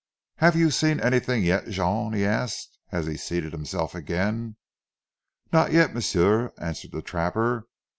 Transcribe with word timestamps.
"Have 0.37 0.55
you 0.55 0.71
seen 0.71 0.99
anything 0.99 1.43
yet, 1.43 1.67
Jean?" 1.67 2.13
he 2.13 2.25
asked 2.25 2.79
as 2.91 3.05
he 3.05 3.15
seated 3.17 3.51
himself 3.53 3.93
again. 3.93 4.55
"Not 5.53 5.73
yet, 5.73 5.93
m'sieu," 5.93 6.51
answered 6.57 6.89
the 6.91 7.03
trapper. 7.03 7.67